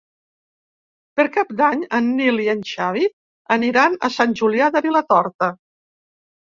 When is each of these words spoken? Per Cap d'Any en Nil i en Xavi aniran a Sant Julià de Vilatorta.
Per 1.19 1.25
Cap 1.35 1.51
d'Any 1.59 1.83
en 1.99 2.09
Nil 2.23 2.41
i 2.47 2.51
en 2.55 2.65
Xavi 2.71 3.07
aniran 3.61 4.01
a 4.11 4.15
Sant 4.19 4.37
Julià 4.43 4.75
de 4.77 4.87
Vilatorta. 4.91 5.57